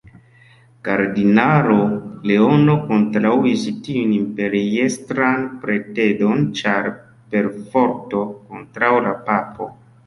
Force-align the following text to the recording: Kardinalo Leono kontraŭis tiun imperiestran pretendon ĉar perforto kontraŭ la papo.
Kardinalo 0.87 1.75
Leono 2.31 2.77
kontraŭis 2.87 3.67
tiun 3.89 4.17
imperiestran 4.17 5.47
pretendon 5.67 6.45
ĉar 6.63 6.93
perforto 7.37 8.29
kontraŭ 8.51 8.95
la 9.09 9.17
papo. 9.31 9.75